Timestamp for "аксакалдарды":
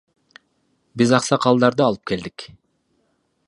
1.17-1.87